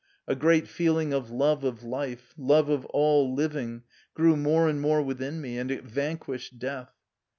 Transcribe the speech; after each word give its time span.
A 0.27 0.33
great 0.33 0.67
feeling 0.67 1.13
of 1.13 1.29
love 1.29 1.63
of 1.63 1.83
life, 1.83 2.33
love 2.35 2.69
of 2.69 2.85
all 2.87 3.35
living, 3.35 3.83
grew 4.15 4.35
more 4.35 4.67
and 4.67 4.81
more 4.81 5.03
within 5.03 5.39
me, 5.39 5.59
and 5.59 5.69
it 5.69 5.83
vanquished 5.83 6.57
death. 6.57 6.91